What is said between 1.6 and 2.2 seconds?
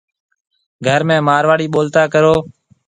ٻولتا